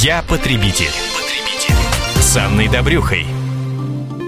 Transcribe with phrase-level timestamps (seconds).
[0.00, 0.92] Я потребитель.
[1.16, 1.74] потребитель.
[2.22, 3.26] С Анной Добрюхой.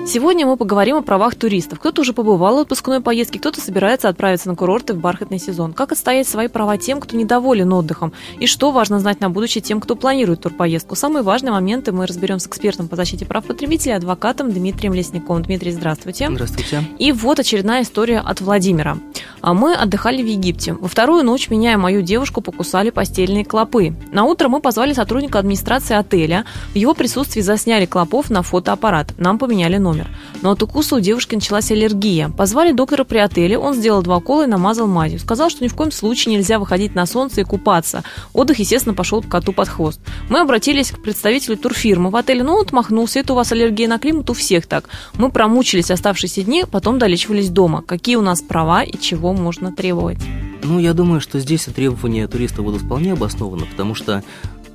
[0.04, 1.78] Сегодня мы поговорим о правах туристов.
[1.78, 5.72] Кто-то уже побывал в отпускной поездке, кто-то собирается отправиться на курорты в бархатный сезон.
[5.72, 8.12] Как отстоять свои права тем, кто недоволен отдыхом?
[8.40, 10.96] И что важно знать на будущее тем, кто планирует турпоездку?
[10.96, 15.44] Самые важные моменты мы разберем с экспертом по защите прав потребителей, адвокатом Дмитрием Лесниковым.
[15.44, 16.28] Дмитрий, здравствуйте.
[16.32, 16.82] Здравствуйте.
[16.98, 18.98] И вот очередная история от Владимира.
[19.40, 20.74] А мы отдыхали в Египте.
[20.74, 23.94] Во вторую ночь меня и мою девушку покусали постельные клопы.
[24.12, 26.44] На утро мы позвали сотрудника администрации отеля.
[26.72, 29.14] В его присутствии засняли клопов на фотоаппарат.
[29.18, 30.08] Нам поменяли номер.
[30.42, 32.28] Но от укуса у девушки началась аллергия.
[32.28, 33.58] Позвали доктора при отеле.
[33.58, 35.18] Он сделал два укола и намазал мазью.
[35.18, 38.04] Сказал, что ни в коем случае нельзя выходить на солнце и купаться.
[38.34, 40.00] Отдых, естественно, пошел коту под хвост.
[40.28, 42.42] Мы обратились к представителю турфирмы в отеле.
[42.42, 43.20] Ну, он отмахнулся.
[43.20, 44.88] Это у вас аллергия на климат, у всех так.
[45.14, 47.82] Мы промучились оставшиеся дни, потом долечивались дома.
[47.82, 50.18] Какие у нас права и чего можно требовать?
[50.62, 54.22] Ну, я думаю, что здесь требования туриста будут вполне обоснованы, потому что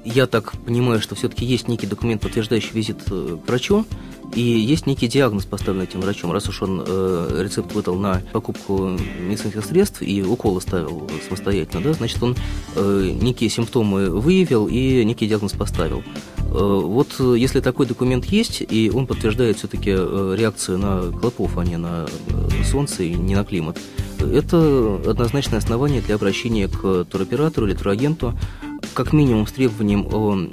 [0.03, 3.85] я так понимаю, что все-таки есть некий документ, подтверждающий визит э, к врачу,
[4.35, 6.31] и есть некий диагноз, поставленный этим врачом.
[6.31, 11.93] Раз уж он э, рецепт выдал на покупку медицинских средств и уколы ставил самостоятельно, да,
[11.93, 12.35] значит, он
[12.75, 16.03] э, некие симптомы выявил и некий диагноз поставил.
[16.37, 21.63] Э, вот э, если такой документ есть, и он подтверждает все-таки реакцию на клопов, а
[21.63, 22.07] не на
[22.69, 23.77] солнце и не на климат,
[24.21, 28.37] это однозначное основание для обращения к туроператору или турагенту,
[28.93, 30.49] как минимум с требованием о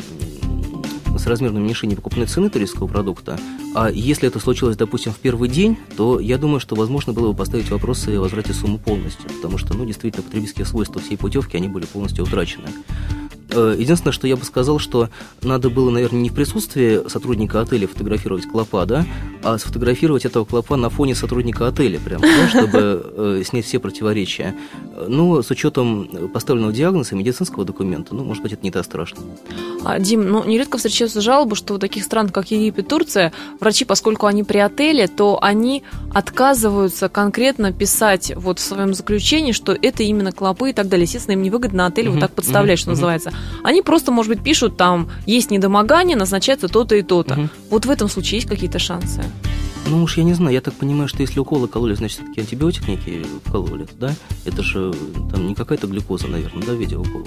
[1.18, 3.38] с размерным уменьшением покупной цены туристского продукта.
[3.74, 7.36] А если это случилось, допустим, в первый день, то я думаю, что возможно было бы
[7.36, 11.68] поставить вопросы о возврате суммы полностью, потому что, ну, действительно, потребительские свойства всей путевки, они
[11.68, 12.68] были полностью утрачены.
[13.54, 15.08] Э, единственное, что я бы сказал, что
[15.42, 19.06] надо было, наверное, не в присутствии сотрудника отеля фотографировать клопа, да,
[19.42, 24.54] а сфотографировать этого клопа на фоне сотрудника отеля, прям, да, чтобы э, снять все противоречия.
[25.08, 29.20] Но с учетом поставленного диагноза, медицинского документа, ну, может быть, это не так страшно.
[29.84, 34.26] А, Дим, ну, нередко встречаются жалобы, что в таких странах, как Египет, Турция, врачи, поскольку
[34.26, 40.32] они при отеле, то они отказываются конкретно писать вот в своем заключении, что это именно
[40.32, 41.04] клопы и так далее.
[41.04, 43.32] Естественно, им невыгодно отель вот так подставлять, что называется.
[43.64, 47.48] Они просто, может быть, пишут там, есть недомогание, назначается то-то и то-то.
[47.70, 49.22] Вот в этом случае есть какие-то шансы?
[49.88, 52.86] Ну уж я не знаю, я так понимаю, что если уколы кололи, значит, все-таки антибиотик
[52.86, 54.14] некий вкололи, да?
[54.44, 54.94] Это же
[55.32, 57.26] там не какая-то глюкоза, наверное, да, в виде укола.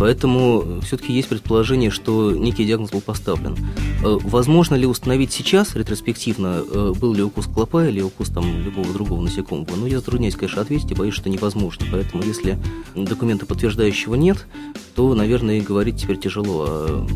[0.00, 3.54] Поэтому все-таки есть предположение, что некий диагноз был поставлен.
[4.02, 8.90] Э, возможно ли установить сейчас, ретроспективно, э, был ли укус клопа или укус там, любого
[8.94, 9.76] другого насекомого?
[9.76, 11.84] Ну, я затрудняюсь, конечно, ответить и боюсь, что невозможно.
[11.92, 12.58] Поэтому, если
[12.94, 14.46] документа подтверждающего нет,
[14.94, 17.06] то, наверное, говорить теперь тяжело о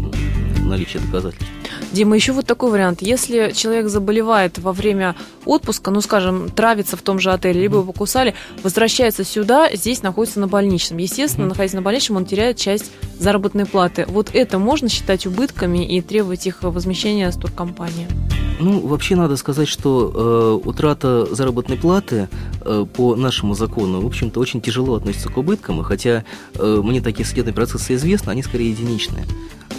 [0.64, 1.46] наличии доказательств.
[1.92, 3.02] Дима, еще вот такой вариант.
[3.02, 5.14] Если человек заболевает во время
[5.44, 10.40] отпуска, ну, скажем, травится в том же отеле, либо его покусали, возвращается сюда, здесь находится
[10.40, 10.98] на больничном.
[10.98, 11.48] Естественно, mm-hmm.
[11.48, 14.06] находясь на больничном, он теряет часть заработной платы.
[14.08, 18.08] Вот это можно считать убытками и требовать их возмещения с туркомпании?
[18.60, 22.28] Ну, вообще надо сказать, что э, утрата заработной платы
[22.60, 26.24] э, по нашему закону, в общем-то, очень тяжело относится к убыткам, и хотя
[26.54, 29.24] э, мне такие судебные процессы известны, они скорее единичные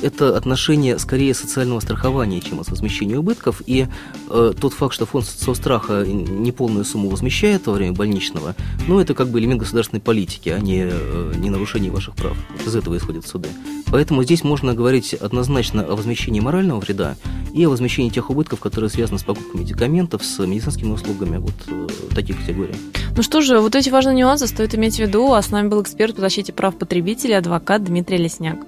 [0.06, 3.64] это отношение скорее социального страхования, чем от возмещения убытков.
[3.66, 3.88] И
[4.30, 8.56] э, тот факт, что фонд соцстраха неполную сумму возмещает во время больничного,
[8.88, 12.38] ну, это как бы элемент государственной политики, а не, э, не нарушение ваших прав.
[12.66, 13.50] Из этого исходят суды.
[13.88, 17.16] Поэтому здесь можно говорить однозначно о возмещении морального вреда
[17.54, 21.88] и о возмещении тех убытков, которые связаны с покупкой медикаментов, с медицинскими услугами, вот э,
[22.14, 22.76] таких категорий.
[23.18, 25.34] Ну что же, вот эти важные нюансы стоит иметь в виду.
[25.34, 28.60] А с нами был эксперт по защите прав потребителей, адвокат Дмитрий Лесняк.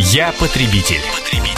[0.00, 1.02] Я потребитель.
[1.12, 1.57] потребитель.